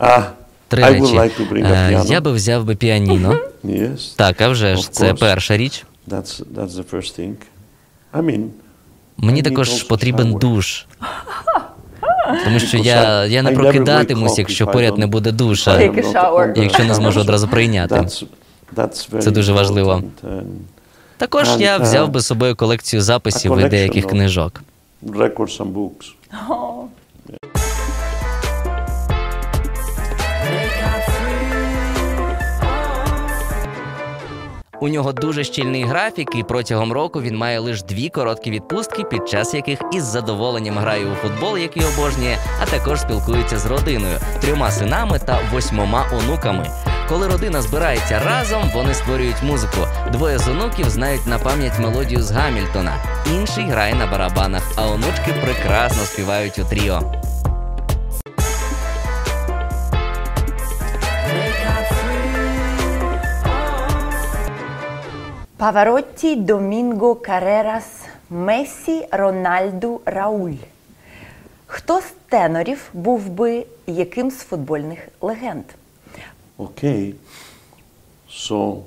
Ah, 0.00 0.22
Три 0.68 0.82
I 0.84 1.00
would 1.00 1.14
like 1.14 1.36
to 1.40 1.52
bring 1.52 1.64
a 1.66 1.72
Е, 1.72 1.90
piano. 1.94 2.12
Я 2.12 2.20
би 2.20 2.32
взяв 2.32 2.64
би 2.64 2.74
піаніно. 2.74 3.36
Yes. 3.64 4.16
Так, 4.16 4.40
а 4.40 4.48
вже 4.48 4.76
ж, 4.76 4.82
Of 4.82 4.88
це 4.90 5.12
course. 5.12 5.20
перша 5.20 5.56
річ. 5.56 5.84
That's 6.08 6.42
that's 6.54 6.68
the 6.70 6.84
first 6.94 7.20
thing. 7.20 7.34
I 8.14 8.22
mean, 8.22 8.46
Мені 9.16 9.40
I 9.42 9.44
need 9.44 9.48
також 9.48 9.70
also 9.70 9.88
потрібен 9.88 10.32
shower. 10.34 10.38
душ. 10.38 10.86
Тому 12.44 12.58
що 12.58 12.76
я, 12.76 13.24
я 13.24 13.42
не 13.42 13.50
прокидатимусь, 13.50 14.38
якщо 14.38 14.66
поряд 14.66 14.98
не 14.98 15.06
буде 15.06 15.32
душа. 15.32 15.80
Якщо 16.56 16.84
не 16.84 16.94
зможу 16.94 17.20
одразу 17.20 17.48
прийняти. 17.48 18.06
Це 19.20 19.30
дуже 19.30 19.52
важливо. 19.52 20.02
Також 21.16 21.48
я 21.58 21.78
uh, 21.78 21.82
взяв 21.82 22.08
би 22.08 22.20
з 22.20 22.26
собою 22.26 22.56
колекцію 22.56 23.02
записів 23.02 23.58
і 23.58 23.68
деяких 23.68 24.06
книжок. 24.06 24.62
У 34.80 34.88
нього 34.88 35.12
дуже 35.12 35.44
щільний 35.44 35.84
графік, 35.84 36.28
і 36.34 36.42
протягом 36.42 36.92
року 36.92 37.22
він 37.22 37.36
має 37.36 37.58
лише 37.58 37.84
дві 37.84 38.08
короткі 38.08 38.50
відпустки, 38.50 39.04
під 39.04 39.28
час 39.28 39.54
яких 39.54 39.80
із 39.92 40.04
задоволенням 40.04 40.78
грає 40.78 41.06
у 41.06 41.14
футбол, 41.14 41.58
який 41.58 41.82
обожнює, 41.84 42.36
а 42.62 42.66
також 42.66 43.00
спілкується 43.00 43.58
з 43.58 43.66
родиною, 43.66 44.18
трьома 44.40 44.70
синами 44.70 45.18
та 45.18 45.38
восьмома 45.52 46.06
онуками. 46.12 46.66
Коли 47.08 47.28
родина 47.28 47.62
збирається 47.62 48.22
разом, 48.26 48.62
вони 48.74 48.94
створюють 48.94 49.42
музику. 49.42 49.86
Двоє 50.12 50.38
з 50.38 50.48
онуків 50.48 50.90
знають 50.90 51.26
на 51.26 51.38
пам'ять 51.38 51.78
мелодію 51.78 52.22
з 52.22 52.30
Гамільтона. 52.30 52.92
Інший 53.34 53.64
грає 53.64 53.94
на 53.94 54.06
барабанах, 54.06 54.72
а 54.76 54.86
онучки 54.86 55.34
прекрасно 55.44 56.04
співають 56.04 56.58
у 56.58 56.64
тріо. 56.64 57.29
Паваротті, 65.60 66.36
Домінго, 66.36 67.14
Карерас, 67.14 67.84
Месі, 68.30 69.06
Рональду, 69.10 70.00
Рауль. 70.04 70.54
Хто 71.66 72.00
з 72.00 72.12
тенорів 72.28 72.90
був 72.94 73.28
би 73.28 73.66
яким 73.86 74.30
з 74.30 74.38
футбольних 74.38 75.08
легенд? 75.20 75.64
Okay. 76.58 77.14
So, 78.30 78.78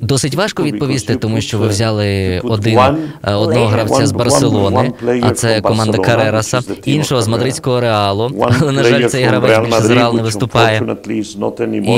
Досить 0.00 0.34
важко 0.34 0.62
відповісти, 0.62 1.16
тому 1.16 1.40
що 1.40 1.58
ви 1.58 1.66
uh, 1.66 1.68
взяли 1.68 2.40
один 2.44 2.78
е, 2.78 3.34
одного 3.34 3.66
гравця 3.66 4.06
з 4.06 4.12
Барселони, 4.12 4.92
а 5.22 5.30
це 5.30 5.60
команда 5.60 5.98
Карераса, 5.98 6.60
іншого 6.84 7.22
з 7.22 7.26
Real. 7.26 7.30
мадридського 7.30 7.80
реалу, 7.80 8.30
але 8.60 8.72
на 8.72 8.84
жаль, 8.84 9.04
цей 9.04 9.24
гравець 9.24 9.58
більше 9.58 9.82
з 9.82 9.90
Реал 9.90 10.16
не 10.16 10.22
виступає. 10.22 10.96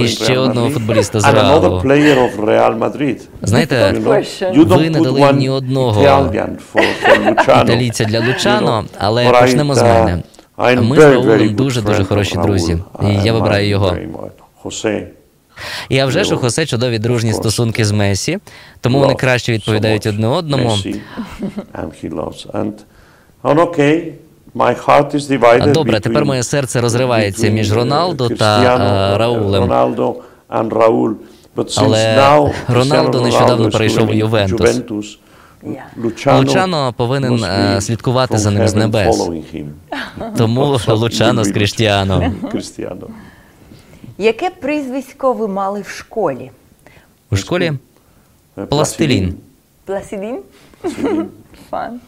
І 0.03 0.09
ще 0.09 0.39
одного 0.39 0.71
футболіста 0.71 1.21
з 1.21 1.25
Реалу. 1.25 1.83
Знаєте, 3.43 3.95
Ви 4.55 4.91
не 4.91 5.01
дали 5.01 5.33
ні 5.33 5.51
одного 5.51 6.31
італійця 7.63 8.05
для 8.05 8.21
Лучано, 8.27 8.85
але 8.99 9.31
почнемо 9.31 9.75
з 9.75 9.83
uh, 9.83 10.05
мене. 10.05 10.23
Ми 10.83 10.97
з 10.97 11.05
good 11.05 11.55
дуже-дуже 11.55 12.03
friend 12.03 12.07
хороші 12.07 12.39
друзі, 12.43 12.79
і 13.03 13.25
я 13.25 13.33
вибираю 13.33 13.69
його. 13.69 13.97
І 15.89 15.99
а 15.99 16.07
вже 16.07 16.25
ж 16.25 16.35
у 16.35 16.39
Хосе 16.39 16.67
чудові 16.67 16.99
дружні 16.99 17.33
стосунки 17.33 17.85
з 17.85 17.93
Месі, 17.93 18.39
тому 18.81 19.01
вони 19.01 19.15
краще 19.15 19.53
відповідають 19.53 20.07
одне 20.07 20.27
одному. 20.27 20.77
Добре, 25.73 26.01
тепер 26.01 26.25
моє 26.25 26.43
серце 26.43 26.81
розривається 26.81 27.49
між 27.49 27.73
uh, 27.73 27.75
Роналдо 27.75 28.29
та 28.29 28.63
е, 29.15 29.19
Раулем. 29.19 29.69
But 31.57 31.69
since 31.69 31.85
Але 31.85 32.15
Роналдо 32.69 33.21
нещодавно 33.21 33.71
перейшов 33.71 34.09
у 34.09 34.13
Ювентус. 34.13 34.71
Juventus, 34.71 35.19
Luciano 35.97 36.39
Лучано 36.39 36.95
повинен, 36.97 37.45
е, 37.45 37.81
слідкувати 37.81 38.39
за 38.39 38.51
ним 38.51 38.69
з 38.69 38.75
небес. 38.75 39.31
Тому 40.37 40.79
Лучано 40.89 41.45
з 41.45 41.53
he 41.53 43.34
Яке 44.18 44.50
прізвисько 44.50 45.33
ви 45.33 45.48
мали 45.48 45.81
в 45.81 45.88
школі? 45.88 46.50
У 47.31 47.37
школі 47.37 47.72
Пластилін. 48.68 49.37
Пласідін? 49.85 50.38
Фан. 51.70 52.00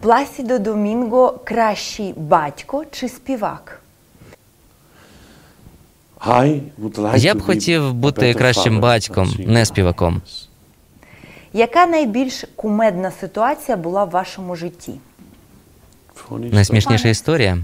Пласідо 0.00 0.58
Домінго 0.58 1.40
кращий 1.44 2.14
батько 2.16 2.84
чи 2.90 3.08
співак? 3.08 3.80
Я 7.16 7.34
б 7.34 7.42
хотів 7.42 7.94
бути 7.94 8.34
кращим 8.34 8.80
батьком, 8.80 9.34
не 9.38 9.66
співаком. 9.66 10.22
Яка 11.52 11.86
найбільш 11.86 12.44
кумедна 12.56 13.10
ситуація 13.10 13.76
була 13.76 14.04
в 14.04 14.10
вашому 14.10 14.56
житті? 14.56 14.92
Найсмішніша 16.30 17.08
історія 17.08 17.58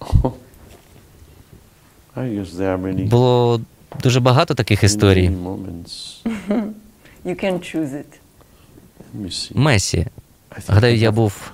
було 3.08 3.60
дуже 4.02 4.20
багато 4.20 4.54
таких 4.54 4.82
історій. 4.84 5.30
Месі. 9.54 10.06
Гадаю, 10.68 10.96
я 10.96 11.10
був. 11.12 11.50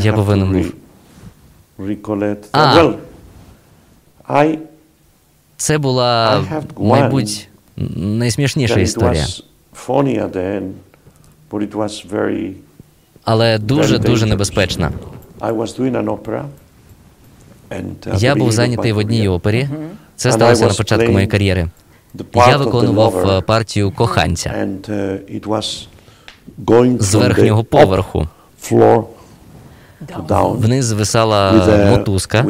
Я 0.00 0.12
повинен 0.12 0.48
to 0.48 0.52
був. 0.52 0.72
А. 2.52 4.44
Це 5.56 5.78
була, 5.78 6.44
мабуть, 6.78 7.48
найсмішніша 7.96 8.80
історія. 8.80 9.26
Але 13.24 13.58
дуже 13.58 13.96
very 13.96 13.98
дуже 13.98 14.24
dangerous. 14.24 14.28
небезпечна. 14.28 14.92
I 15.40 15.52
was 15.52 15.78
doing 15.78 15.96
an 15.96 16.08
opera. 16.08 16.44
And 17.63 17.63
at 17.63 17.63
Я 18.16 18.34
був 18.34 18.52
зайнятий 18.52 18.92
в 18.92 18.98
одній 18.98 19.28
опері. 19.28 19.68
Це 20.16 20.32
сталося 20.32 20.66
на 20.66 20.74
початку 20.74 21.12
моєї 21.12 21.26
кар'єри. 21.26 21.68
Я 22.34 22.56
виконував 22.56 23.30
е, 23.30 23.40
партію 23.40 23.90
коханця 23.90 24.66
з 26.98 27.14
верхнього 27.14 27.64
поверху. 27.64 28.28
Вниз 30.58 30.92
висала 30.92 31.52
uh, 31.52 31.90
мотузка. 31.90 32.46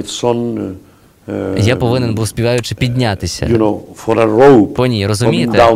Я 1.56 1.76
повинен 1.76 2.14
був 2.14 2.28
співаючи 2.28 2.74
піднятися. 2.74 3.48
По 4.76 4.86
ній, 4.86 5.06
розумієте? 5.06 5.66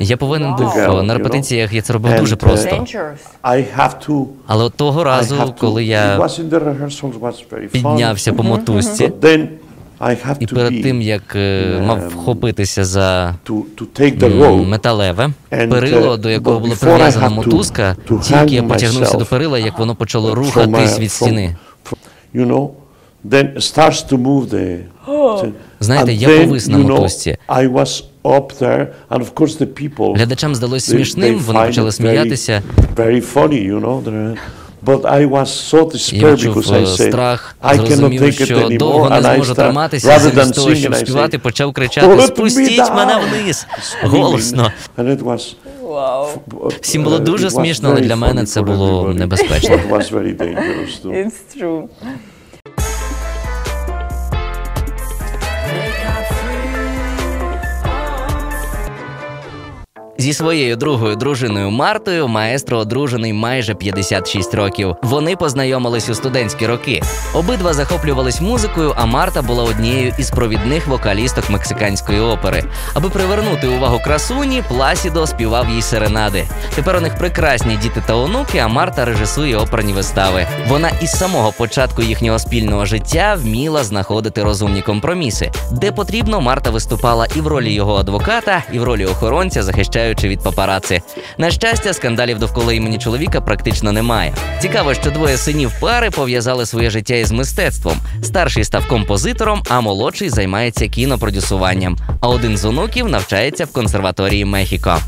Я 0.00 0.16
повинен 0.16 0.54
був 0.56 0.72
е, 0.76 1.02
на 1.02 1.14
репетиціях, 1.14 1.72
я 1.72 1.82
це 1.82 1.92
робив 1.92 2.20
дуже 2.20 2.34
uh, 2.34 2.38
просто. 2.38 2.86
Але 4.46 4.64
от 4.64 4.74
того 4.74 5.04
разу, 5.04 5.54
коли 5.58 5.84
я 5.84 6.28
піднявся 7.72 8.32
по 8.32 8.42
мотузці, 8.42 9.12
і 10.40 10.46
перед 10.46 10.82
тим 10.82 11.02
як 11.02 11.36
е, 11.36 11.80
мав 11.86 12.08
вхопитися 12.08 12.84
за 12.84 13.34
металеве 14.64 15.30
перило, 15.50 16.16
до 16.16 16.30
якого 16.30 16.60
була 16.60 16.74
прив'язана 16.80 17.28
мотузка, 17.28 17.96
тільки 18.22 18.54
я 18.54 18.62
потягнувся 18.62 19.18
до 19.18 19.24
перила, 19.24 19.58
як 19.58 19.78
воно 19.78 19.94
почало 19.94 20.34
рухатись 20.34 20.98
від 20.98 21.12
стіни. 21.12 21.56
Then 23.24 23.60
starts 23.60 24.02
to 24.02 24.16
move 24.16 24.50
the. 24.50 24.78
Знаєте, 25.80 26.10
and 26.12 26.16
я 26.16 26.28
then, 26.28 26.44
повис 26.46 26.68
на 26.68 26.78
мотузці. 26.78 27.36
I 27.48 27.72
was 27.72 28.02
up 28.24 28.52
there, 28.60 28.86
and 29.10 29.20
of 29.20 29.34
course 29.34 29.56
the 29.60 29.66
people. 29.66 30.14
Глядачам 30.16 30.54
здалось 30.54 30.84
смішним, 30.84 31.38
вони 31.38 31.66
почали 31.66 31.88
it 31.88 31.92
сміятися. 31.92 32.62
But 34.84 35.04
I 35.04 35.26
was 35.26 35.46
so 35.46 35.78
Я 35.78 35.84
despaired 35.84 36.34
відчув 36.34 36.56
because 36.56 36.70
I 36.70 36.82
е, 36.82 36.86
said, 36.86 37.08
страх, 37.08 37.56
I 37.62 37.76
cannot 37.78 38.18
take 38.18 38.40
it 38.40 38.50
anymore, 38.50 39.12
and 39.12 39.26
I 39.26 39.38
rather 39.38 40.30
than 40.30 40.52
того, 40.52 40.68
singing, 40.70 40.76
щоб 40.76 40.92
I 40.92 40.96
співати, 40.96 41.38
почав 41.38 41.72
кричати 41.72 42.06
"Let 42.06 42.16
me 42.16 42.26
Спустіть 42.26 42.80
down!" 42.80 42.96
мене 42.96 43.14
вниз! 43.16 43.66
Голосно. 44.02 44.70
And 44.98 45.16
it 45.16 45.22
was, 45.22 45.54
Всім 46.80 47.02
було 47.04 47.16
uh, 47.16 47.22
дуже 47.22 47.50
смішно, 47.50 47.88
але 47.90 48.00
для 48.00 48.16
мене 48.16 48.44
це 48.44 48.62
було 48.62 49.14
небезпечно. 49.14 49.76
It's 51.04 51.32
true. 51.58 51.88
Зі 60.22 60.32
своєю 60.32 60.76
другою 60.76 61.16
дружиною 61.16 61.70
Мартою 61.70 62.28
маестро 62.28 62.78
одружений 62.78 63.32
майже 63.32 63.74
56 63.74 64.54
років. 64.54 64.96
Вони 65.02 65.36
познайомились 65.36 66.08
у 66.08 66.14
студентські 66.14 66.66
роки. 66.66 67.02
Обидва 67.34 67.72
захоплювались 67.72 68.40
музикою, 68.40 68.94
а 68.96 69.06
Марта 69.06 69.42
була 69.42 69.64
однією 69.64 70.14
із 70.18 70.30
провідних 70.30 70.86
вокалісток 70.86 71.50
мексиканської 71.50 72.20
опери. 72.20 72.64
Аби 72.94 73.08
привернути 73.10 73.66
увагу 73.68 74.00
красуні, 74.04 74.62
Пласідо 74.68 75.26
співав 75.26 75.70
їй 75.70 75.82
серенади. 75.82 76.44
Тепер 76.74 76.96
у 76.96 77.00
них 77.00 77.18
прекрасні 77.18 77.76
діти 77.76 78.02
та 78.06 78.14
онуки, 78.14 78.58
а 78.58 78.68
Марта 78.68 79.04
режисує 79.04 79.56
оперні 79.56 79.92
вистави. 79.92 80.46
Вона 80.68 80.90
із 81.02 81.10
самого 81.10 81.52
початку 81.52 82.02
їхнього 82.02 82.38
спільного 82.38 82.84
життя 82.86 83.38
вміла 83.42 83.84
знаходити 83.84 84.42
розумні 84.42 84.82
компроміси. 84.82 85.50
Де 85.72 85.92
потрібно, 85.92 86.40
Марта 86.40 86.70
виступала 86.70 87.26
і 87.36 87.40
в 87.40 87.46
ролі 87.46 87.72
його 87.72 87.96
адвоката, 87.96 88.62
і 88.72 88.78
в 88.78 88.84
ролі 88.84 89.06
охоронця, 89.06 89.62
захищаючи 89.62 90.11
тікаючи 90.14 90.28
від 90.28 90.44
папараці. 90.44 91.00
На 91.38 91.50
щастя, 91.50 91.92
скандалів 91.92 92.38
довкола 92.38 92.72
імені 92.72 92.98
чоловіка 92.98 93.40
практично 93.40 93.92
немає. 93.92 94.34
Цікаво, 94.60 94.94
що 94.94 95.10
двоє 95.10 95.36
синів 95.36 95.72
пари 95.80 96.10
пов'язали 96.10 96.66
своє 96.66 96.90
життя 96.90 97.14
із 97.14 97.32
мистецтвом. 97.32 97.96
Старший 98.22 98.64
став 98.64 98.88
композитором, 98.88 99.62
а 99.68 99.80
молодший 99.80 100.28
займається 100.28 100.88
кінопродюсуванням. 100.88 101.96
А 102.20 102.28
один 102.28 102.56
з 102.56 102.64
онуків 102.64 103.08
навчається 103.08 103.64
в 103.64 103.72
консерваторії 103.72 104.44
Мехіко. 104.44 104.98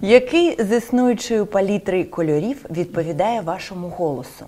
Який 0.00 0.62
з 0.62 0.76
існуючої 0.76 1.44
палітри 1.44 2.04
кольорів 2.04 2.66
відповідає 2.70 3.40
вашому 3.40 3.88
голосу? 3.88 4.46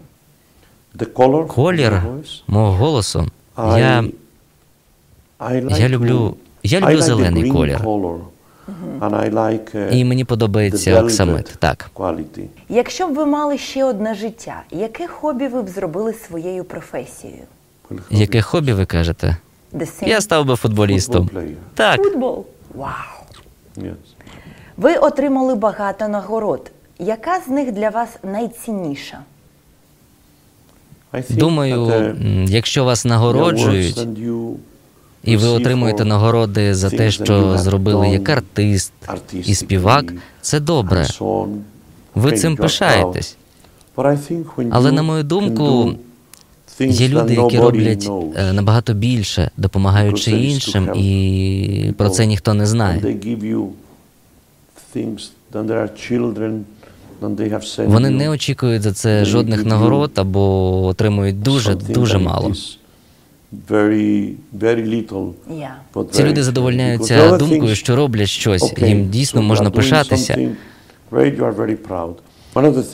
Колір 1.47 2.03
мого 2.47 2.73
голосу. 2.73 3.29
Я 3.59 4.05
я 5.71 5.89
люблю- 5.89 6.35
я 6.63 6.81
люблю 6.81 7.01
зелений 7.03 7.51
колір. 7.51 7.81
like, 9.31 9.77
uh, 9.77 9.91
і 9.91 10.05
мені 10.05 10.25
подобається 10.25 11.03
оксамит. 11.03 11.57
Так. 11.59 11.91
Якщо 12.69 13.09
б 13.09 13.15
ви 13.15 13.27
мали 13.27 13.59
ще 13.59 13.85
одне 13.85 14.15
життя, 14.15 14.63
яке 14.71 15.07
хобі 15.07 15.49
ви 15.49 15.63
б 15.63 15.69
зробили 15.69 16.13
своєю 16.13 16.65
професією? 16.65 17.43
Яке 18.11 18.43
хобі 18.43 18.73
ви 18.73 18.87
кажете? 18.87 19.37
Я 20.03 20.21
став 20.21 20.47
би 20.47 20.57
футболістом. 20.57 21.31
Так. 21.75 22.03
футбол. 22.03 22.47
Вау! 22.75 22.91
Yes. 23.77 23.95
Ви 24.77 24.97
отримали 24.97 25.55
багато 25.55 26.09
нагород. 26.09 26.71
Яка 26.99 27.41
з 27.41 27.49
них 27.49 27.73
для 27.73 27.91
вас 27.91 28.09
найцінніша? 28.23 29.19
Думаю, 31.31 31.85
uh, 31.85 32.51
якщо 32.51 32.85
вас 32.85 33.05
нагороджують, 33.05 34.07
і 35.25 35.37
ви 35.37 35.49
отримуєте 35.49 36.05
нагороди 36.05 36.75
за 36.75 36.91
те, 36.91 37.11
що 37.11 37.59
зробили 37.59 38.09
як 38.09 38.29
артист 38.29 38.93
і 39.33 39.55
співак, 39.55 40.13
це 40.41 40.61
добре. 40.61 41.07
Ви 42.15 42.33
цим 42.33 42.57
пишаєтесь. 42.57 43.37
Але, 44.71 44.93
на 44.93 45.03
мою 45.03 45.23
думку, 45.23 45.95
Є 46.81 47.09
люди, 47.09 47.35
які 47.35 47.59
роблять 47.59 48.11
е, 48.37 48.53
набагато 48.53 48.95
більше, 48.95 49.51
допомагаючи 49.57 50.31
іншим, 50.31 50.91
і 50.95 51.93
про 51.97 52.11
це 52.11 52.27
ніхто 52.27 52.55
не 52.55 52.67
знає. 52.67 53.17
Вони 57.87 58.11
не 58.11 58.29
очікують 58.29 58.83
за 58.83 58.93
це 58.93 59.25
жодних 59.25 59.65
нагород 59.65 60.11
або 60.15 60.85
отримують 60.87 61.43
дуже 61.43 61.75
дуже 61.75 62.19
мало. 62.19 62.53
Ці 66.11 66.23
люди 66.25 66.43
задовольняються 66.43 67.37
думкою, 67.37 67.75
що 67.75 67.97
роблять 67.97 68.29
щось, 68.29 68.73
їм 68.79 69.09
дійсно 69.11 69.43
можна 69.43 69.71
пишатися. 69.71 70.35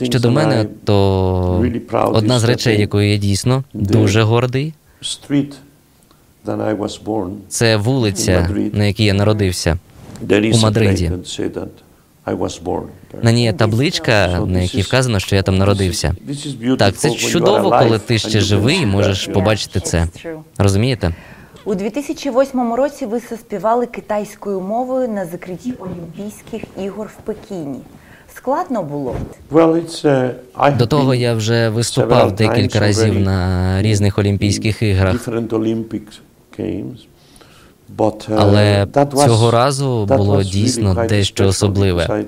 Щодо 0.05 0.31
мене, 0.31 0.65
то 0.83 1.65
одна 2.13 2.39
з 2.39 2.43
речей, 2.43 2.79
якою 2.79 3.11
я 3.11 3.17
дійсно 3.17 3.63
дуже 3.73 4.21
гордий, 4.21 4.73
це 7.47 7.77
вулиця, 7.77 8.49
на 8.73 8.85
якій 8.85 9.03
я 9.03 9.13
народився. 9.13 9.77
У 10.21 10.57
Мадриді. 10.63 11.11
На 13.21 13.31
ній 13.31 13.43
є 13.43 13.53
табличка, 13.53 14.39
на 14.47 14.59
якій 14.59 14.81
вказано, 14.81 15.19
що 15.19 15.35
я 15.35 15.43
там 15.43 15.57
народився. 15.57 16.15
Так, 16.79 16.95
це 16.95 17.11
чудово, 17.11 17.69
коли 17.69 17.99
ти 17.99 18.17
ще 18.17 18.39
живий 18.39 18.77
і 18.77 18.85
можеш 18.85 19.27
побачити 19.27 19.79
це. 19.79 20.07
Розумієте? 20.57 21.15
У 21.65 21.75
2008 21.75 22.73
році 22.73 23.05
ви 23.05 23.19
заспівали 23.29 23.85
китайською 23.85 24.61
мовою 24.61 25.07
на 25.07 25.25
закритті 25.25 25.73
Олімпійських 25.79 26.63
ігор 26.83 27.07
в 27.07 27.21
Пекіні. 27.25 27.79
Складно 28.35 28.83
було? 28.83 29.15
Uh, 29.51 30.77
До 30.77 30.87
того 30.87 31.15
я 31.15 31.33
вже 31.33 31.69
виступав 31.69 32.31
декілька 32.35 32.79
разів 32.79 33.19
на 33.19 33.81
різних 33.81 34.17
Олімпійських 34.17 34.81
іграх, 34.81 35.15
Different 35.15 35.47
Olympic 35.47 36.01
games. 36.59 36.97
But, 36.97 36.99
uh, 36.99 37.80
Але 38.37 38.87
цього 39.25 39.51
разу 39.51 40.05
було 40.05 40.43
дійсно 40.43 41.05
дещо 41.09 41.47
особливе. 41.47 42.25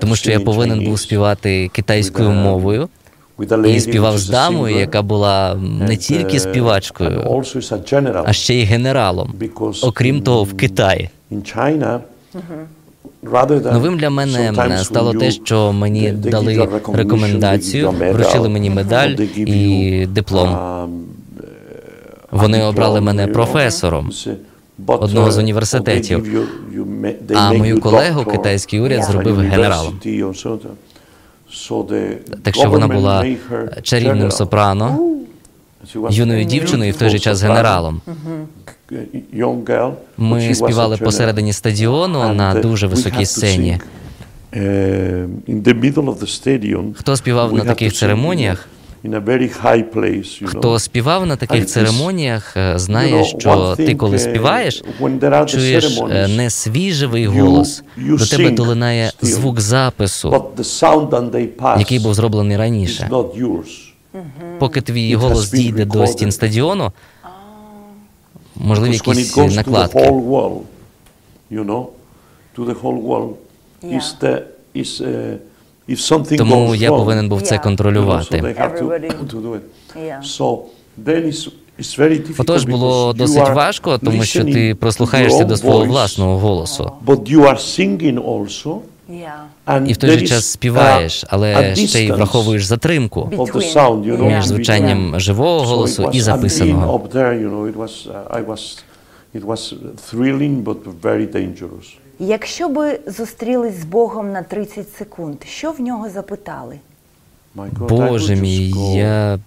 тому 0.00 0.16
що 0.16 0.30
я 0.30 0.40
повинен 0.40 0.84
був 0.84 1.00
співати 1.00 1.70
китайською 1.72 2.30
мовою 2.30 2.88
і 3.66 3.80
співав 3.80 4.18
з 4.18 4.28
дамою, 4.28 4.78
яка 4.78 5.02
була 5.02 5.54
не 5.80 5.96
тільки 5.96 6.36
uh, 6.36 6.40
співачкою, 6.40 7.44
а 8.24 8.32
ще 8.32 8.54
й 8.54 8.64
генералом. 8.64 9.34
Окрім 9.82 10.22
того, 10.22 10.44
в 10.44 10.56
Китаї. 10.56 11.10
Новим 13.72 13.98
для 13.98 14.10
мене 14.10 14.78
стало 14.84 15.12
те, 15.12 15.30
що 15.30 15.72
мені 15.72 16.10
дали 16.12 16.68
рекомендацію, 16.92 17.90
вручили 17.90 18.48
мені 18.48 18.70
медаль 18.70 19.10
і 19.36 20.06
диплом. 20.06 20.58
Um, 22.32 22.40
Вони 22.40 22.62
обрали 22.62 23.00
мене 23.00 23.26
професором. 23.26 24.10
Одного 24.86 25.30
з 25.30 25.38
університетів. 25.38 26.46
А 27.34 27.52
мою 27.52 27.80
колегу 27.80 28.24
китайський 28.24 28.80
уряд 28.80 29.04
зробив 29.04 29.38
генералом. 29.38 30.00
Так 32.42 32.54
що 32.54 32.70
вона 32.70 32.88
була 32.88 33.26
чарівним 33.82 34.30
сопрано, 34.30 34.98
юною 36.10 36.44
дівчиною 36.44 36.88
і 36.88 36.92
в 36.92 36.96
той 36.96 37.10
же 37.10 37.18
час 37.18 37.42
генералом. 37.42 38.00
Ми 40.16 40.54
співали 40.54 40.96
посередині 40.96 41.52
стадіону 41.52 42.34
на 42.34 42.54
uh, 42.54 42.62
дуже 42.62 42.86
високій 42.86 43.26
сцені. 43.26 43.80
stadium, 46.26 46.94
Хто 46.94 47.16
співав 47.16 47.52
на 47.52 47.64
таких 47.64 47.92
церемоніях? 47.92 48.68
In 49.04 49.14
a 49.14 49.20
very 49.20 49.48
high 49.62 49.82
place, 49.94 50.42
you 50.42 50.46
Хто 50.46 50.78
співав 50.78 51.26
на 51.26 51.36
таких 51.36 51.66
церемоніях, 51.66 52.56
е, 52.56 52.74
you 52.74 52.78
знає, 52.78 53.24
що 53.24 53.74
ти, 53.76 53.94
коли 53.94 54.16
uh, 54.16 54.20
співаєш, 54.20 54.82
чуєш 55.46 55.98
е, 56.10 56.28
не 56.28 56.50
you- 57.28 57.40
голос, 57.40 57.82
you 57.98 58.18
до 58.18 58.26
тебе 58.26 58.44
sing 58.48 58.54
долинає 58.54 59.12
звук 59.22 59.60
запису, 59.60 60.28
but 60.30 60.54
the 60.56 60.64
sound 60.82 61.08
that 61.08 61.30
they 61.30 61.46
pass 61.46 61.78
який 61.78 61.98
був 61.98 62.14
зроблений 62.14 62.56
is 62.56 62.60
раніше. 62.60 63.08
not 63.10 63.40
yours. 63.42 63.84
Поки 64.58 64.80
твій 64.80 65.16
It 65.16 65.18
has 65.18 65.20
голос 65.20 65.52
been 65.54 65.56
дійде 65.56 65.84
до 65.84 65.98
recorded. 65.98 66.06
стін 66.06 66.32
стадіону, 66.32 66.92
можливі 68.56 68.92
Because 68.92 69.06
when 69.08 69.14
it 69.14 69.18
якісь 69.18 69.36
goes 69.36 69.44
to 69.48 69.50
the 69.52 69.56
накладки. 69.56 69.98
whole 69.98 70.22
world, 70.28 70.60
you 71.52 71.64
know, 71.64 71.86
to 72.56 72.64
the 72.66 72.74
whole 72.82 73.02
world, 73.02 73.32
Yeah. 73.82 73.96
is 73.98 74.06
the, 74.22 74.42
is, 74.74 75.00
uh, 75.00 75.06
if 75.06 75.06
something 75.06 75.47
Тому 76.38 76.68
goes 76.68 76.74
я 76.76 76.90
wrong, 76.90 76.96
повинен 76.96 77.28
був 77.28 77.42
це 77.42 77.58
контролювати. 77.58 78.36
they 78.36 78.60
have 78.60 78.78
to, 78.78 78.84
Everybody- 78.88 79.26
to 79.30 79.42
do 79.42 79.54
it. 79.54 79.60
Yeah. 79.96 80.22
So 80.38 80.58
then 81.04 81.24
it's, 81.26 81.48
it's 81.78 81.98
very 82.00 82.18
difficult 82.28 82.40
Отож 82.40 82.64
було 82.64 83.12
досить 83.12 83.48
важко, 83.48 83.98
тому 83.98 84.24
що 84.24 84.44
ти 84.44 84.50
to 84.50 84.74
прослухаєшся 84.74 85.38
your 85.38 85.46
до 85.46 85.54
own 85.54 85.56
свого 85.56 85.84
voice, 85.84 85.88
власного 85.88 86.38
голосу. 86.38 86.92
But 87.06 87.32
you 87.32 87.40
are 87.40 87.56
singing 87.78 88.18
also, 88.24 88.78
Yeah. 89.10 89.26
and 89.66 89.88
І 89.88 89.92
в 89.92 89.96
той 89.96 90.10
there 90.10 90.18
же 90.18 90.24
is 90.24 90.28
час 90.28 90.44
співаєш, 90.46 91.24
a- 91.24 91.26
але 91.30 91.76
ще 91.76 92.04
й 92.04 92.10
враховуєш 92.12 92.64
затримку 92.64 93.30
між 94.20 94.46
звучанням 94.46 95.20
живого 95.20 95.62
голосу 95.66 96.10
і 96.12 96.20
записаного. 96.20 96.98
uh, 98.08 98.20
it 99.34 99.44
was 99.44 99.74
thrilling, 100.10 100.64
but 100.64 100.76
very 101.02 101.26
dangerous. 101.36 101.86
Якщо 102.18 102.68
би 102.68 103.00
зустрілись 103.06 103.80
з 103.80 103.84
Богом 103.84 104.32
на 104.32 104.42
30 104.42 104.92
секунд, 104.98 105.36
що 105.46 105.72
в 105.72 105.80
нього 105.80 106.10
запитали? 106.10 106.78
Боже 107.88 108.36
мій, 108.36 108.70
я, 108.94 109.38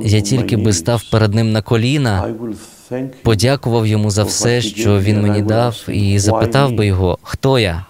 я 0.00 0.20
тільки 0.20 0.56
би 0.56 0.72
став 0.72 1.02
перед 1.10 1.34
ним 1.34 1.52
на 1.52 1.62
коліна, 1.62 2.34
подякував 3.22 3.86
йому 3.86 4.10
за 4.10 4.24
все, 4.24 4.60
що 4.60 5.00
він 5.00 5.22
мені 5.22 5.42
дав, 5.42 5.84
і 5.88 6.18
запитав 6.18 6.72
би 6.72 6.86
його, 6.86 7.18
хто 7.22 7.58
я. 7.58 7.84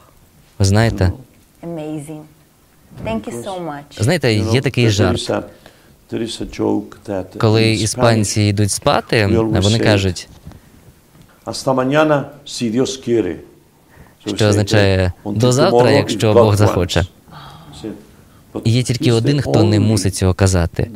Ви 0.58 0.64
знаєте, 0.64 1.12
знаєте, 3.98 4.34
є 4.34 4.60
такий 4.60 4.90
жарт. 4.90 5.32
Коли 7.38 7.72
іспанці 7.72 8.42
йдуть 8.42 8.70
спати, 8.70 9.26
вони 9.26 9.78
кажуть, 9.78 10.28
що 14.26 14.46
означає 14.48 15.12
до 15.24 15.52
завтра, 15.52 15.90
якщо 15.90 16.32
Бог 16.32 16.56
захоче. 16.56 17.06
є 18.64 18.82
тільки 18.82 19.12
один, 19.12 19.40
хто 19.40 19.62
не 19.64 19.80
мусить 19.80 20.14
цього 20.14 20.34
казати. 20.34 20.90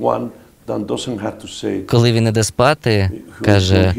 Коли 1.87 2.13
він 2.13 2.27
іде 2.27 2.45
спати, 2.45 3.11
каже 3.45 3.95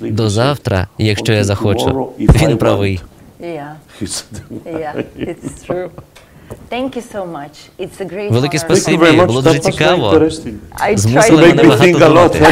до 0.00 0.30
завтра, 0.30 0.88
якщо 0.98 1.32
я 1.32 1.40
"Until 1.40 1.44
захочу. 1.44 2.08
Він 2.18 2.28
want." 2.28 2.56
правий. 2.56 3.00
Велике 8.30 8.58
спасибі, 8.58 9.12
було 9.26 9.42
дуже 9.42 9.58
цікаво. 9.58 10.30
Змусили 10.94 11.46
мене 11.46 11.64
багато 11.64 11.98
думати. 11.98 12.46